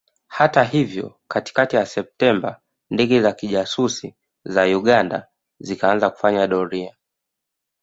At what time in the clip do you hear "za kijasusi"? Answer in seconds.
3.21-4.15